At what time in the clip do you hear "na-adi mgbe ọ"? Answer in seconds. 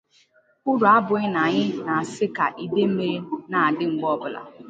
3.49-4.15